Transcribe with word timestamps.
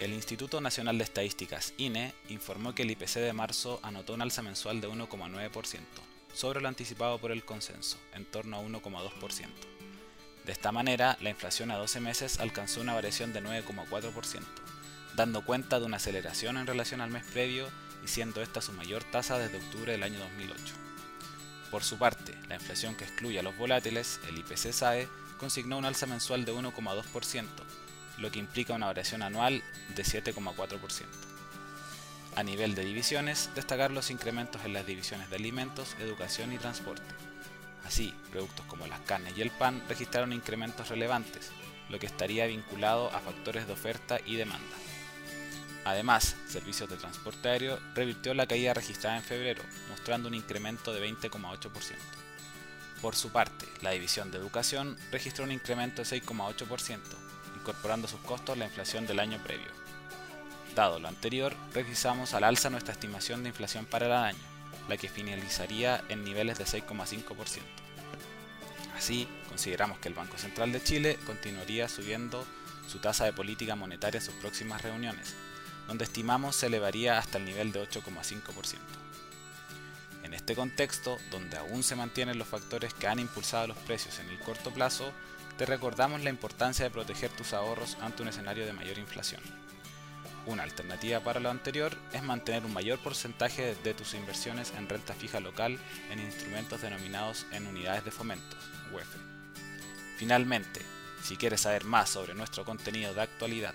El 0.00 0.14
Instituto 0.14 0.62
Nacional 0.62 0.96
de 0.96 1.04
Estadísticas, 1.04 1.74
INE, 1.76 2.14
informó 2.30 2.74
que 2.74 2.84
el 2.84 2.90
IPC 2.90 3.16
de 3.16 3.34
marzo 3.34 3.80
anotó 3.82 4.14
un 4.14 4.22
alza 4.22 4.40
mensual 4.40 4.80
de 4.80 4.88
1,9%, 4.88 5.78
sobre 6.32 6.62
lo 6.62 6.68
anticipado 6.68 7.18
por 7.18 7.32
el 7.32 7.44
consenso, 7.44 7.98
en 8.14 8.24
torno 8.24 8.56
a 8.56 8.62
1,2%. 8.62 9.48
De 10.46 10.52
esta 10.52 10.72
manera, 10.72 11.18
la 11.20 11.28
inflación 11.28 11.70
a 11.70 11.76
12 11.76 12.00
meses 12.00 12.40
alcanzó 12.40 12.80
una 12.80 12.94
variación 12.94 13.34
de 13.34 13.42
9,4%, 13.42 14.40
dando 15.16 15.44
cuenta 15.44 15.78
de 15.78 15.84
una 15.84 15.98
aceleración 15.98 16.56
en 16.56 16.66
relación 16.66 17.02
al 17.02 17.10
mes 17.10 17.24
previo 17.24 17.68
y 18.02 18.08
siendo 18.08 18.40
esta 18.40 18.62
su 18.62 18.72
mayor 18.72 19.04
tasa 19.04 19.38
desde 19.38 19.58
octubre 19.58 19.92
del 19.92 20.02
año 20.02 20.18
2008. 20.18 20.74
Por 21.70 21.84
su 21.84 21.98
parte, 21.98 22.34
la 22.48 22.54
inflación 22.54 22.94
que 22.94 23.04
excluye 23.04 23.38
a 23.38 23.42
los 23.42 23.54
volátiles, 23.58 24.18
el 24.30 24.38
IPC 24.38 24.72
SAE, 24.72 25.08
consignó 25.38 25.76
un 25.76 25.84
alza 25.84 26.06
mensual 26.06 26.46
de 26.46 26.54
1,2%, 26.54 27.44
lo 28.20 28.30
que 28.30 28.38
implica 28.38 28.74
una 28.74 28.86
variación 28.86 29.22
anual 29.22 29.62
de 29.96 30.02
7,4%. 30.02 31.04
A 32.36 32.42
nivel 32.42 32.74
de 32.74 32.84
divisiones, 32.84 33.50
destacar 33.54 33.90
los 33.90 34.10
incrementos 34.10 34.64
en 34.64 34.72
las 34.72 34.86
divisiones 34.86 35.30
de 35.30 35.36
alimentos, 35.36 35.96
educación 35.98 36.52
y 36.52 36.58
transporte. 36.58 37.02
Así, 37.84 38.14
productos 38.30 38.64
como 38.66 38.86
las 38.86 39.00
carnes 39.00 39.36
y 39.36 39.42
el 39.42 39.50
pan 39.50 39.82
registraron 39.88 40.32
incrementos 40.32 40.88
relevantes, 40.88 41.50
lo 41.88 41.98
que 41.98 42.06
estaría 42.06 42.46
vinculado 42.46 43.08
a 43.08 43.20
factores 43.20 43.66
de 43.66 43.72
oferta 43.72 44.20
y 44.24 44.36
demanda. 44.36 44.76
Además, 45.84 46.36
Servicios 46.46 46.88
de 46.88 46.96
Transporte 46.96 47.48
Aéreo 47.48 47.80
revirtió 47.94 48.34
la 48.34 48.46
caída 48.46 48.74
registrada 48.74 49.16
en 49.16 49.24
febrero, 49.24 49.62
mostrando 49.88 50.28
un 50.28 50.34
incremento 50.34 50.92
de 50.92 51.10
20,8%. 51.10 51.70
Por 53.00 53.16
su 53.16 53.30
parte, 53.30 53.66
la 53.80 53.90
división 53.90 54.30
de 54.30 54.38
Educación 54.38 54.96
registró 55.10 55.44
un 55.44 55.52
incremento 55.52 56.02
de 56.02 56.08
6,8%, 56.08 56.98
incorporando 57.60 58.08
sus 58.08 58.20
costos 58.20 58.58
la 58.58 58.66
inflación 58.66 59.06
del 59.06 59.20
año 59.20 59.38
previo. 59.42 59.68
Dado 60.74 60.98
lo 60.98 61.08
anterior, 61.08 61.54
revisamos 61.74 62.34
al 62.34 62.44
alza 62.44 62.70
nuestra 62.70 62.92
estimación 62.92 63.42
de 63.42 63.50
inflación 63.50 63.86
para 63.86 64.06
el 64.06 64.12
año, 64.12 64.38
la 64.88 64.96
que 64.96 65.08
finalizaría 65.08 66.02
en 66.08 66.24
niveles 66.24 66.58
de 66.58 66.64
6,5%. 66.64 67.60
Así, 68.96 69.28
consideramos 69.48 69.98
que 69.98 70.08
el 70.08 70.14
Banco 70.14 70.38
Central 70.38 70.72
de 70.72 70.82
Chile 70.82 71.18
continuaría 71.26 71.88
subiendo 71.88 72.46
su 72.86 72.98
tasa 72.98 73.24
de 73.24 73.32
política 73.32 73.76
monetaria 73.76 74.18
en 74.18 74.24
sus 74.24 74.34
próximas 74.34 74.82
reuniones, 74.82 75.34
donde 75.86 76.04
estimamos 76.04 76.56
se 76.56 76.66
elevaría 76.66 77.18
hasta 77.18 77.38
el 77.38 77.44
nivel 77.44 77.72
de 77.72 77.82
8,5%. 77.82 78.78
En 80.30 80.34
este 80.34 80.54
contexto, 80.54 81.18
donde 81.32 81.58
aún 81.58 81.82
se 81.82 81.96
mantienen 81.96 82.38
los 82.38 82.46
factores 82.46 82.94
que 82.94 83.08
han 83.08 83.18
impulsado 83.18 83.66
los 83.66 83.76
precios 83.78 84.20
en 84.20 84.28
el 84.28 84.38
corto 84.38 84.70
plazo, 84.70 85.10
te 85.58 85.66
recordamos 85.66 86.22
la 86.22 86.30
importancia 86.30 86.84
de 86.84 86.90
proteger 86.92 87.32
tus 87.32 87.52
ahorros 87.52 87.98
ante 88.00 88.22
un 88.22 88.28
escenario 88.28 88.64
de 88.64 88.72
mayor 88.72 88.96
inflación. 88.98 89.40
Una 90.46 90.62
alternativa 90.62 91.18
para 91.18 91.40
lo 91.40 91.50
anterior 91.50 91.98
es 92.12 92.22
mantener 92.22 92.64
un 92.64 92.72
mayor 92.72 93.00
porcentaje 93.00 93.74
de 93.82 93.92
tus 93.92 94.14
inversiones 94.14 94.72
en 94.78 94.88
renta 94.88 95.14
fija 95.14 95.40
local 95.40 95.80
en 96.12 96.20
instrumentos 96.20 96.80
denominados 96.80 97.44
en 97.50 97.66
unidades 97.66 98.04
de 98.04 98.12
fomentos. 98.12 98.70
Finalmente, 100.16 100.80
si 101.24 101.36
quieres 101.36 101.62
saber 101.62 101.84
más 101.84 102.08
sobre 102.08 102.34
nuestro 102.34 102.64
contenido 102.64 103.12
de 103.14 103.22
actualidad, 103.22 103.74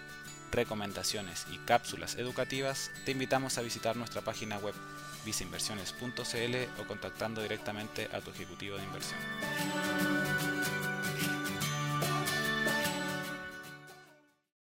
recomendaciones 0.55 1.45
y 1.51 1.57
cápsulas 1.59 2.15
educativas, 2.15 2.91
te 3.05 3.11
invitamos 3.11 3.57
a 3.57 3.61
visitar 3.61 3.95
nuestra 3.95 4.21
página 4.21 4.57
web 4.57 4.73
viceinversiones.cl 5.25 6.81
o 6.81 6.87
contactando 6.87 7.41
directamente 7.41 8.09
a 8.13 8.21
tu 8.21 8.31
ejecutivo 8.31 8.77
de 8.77 8.83
inversión. 8.83 9.19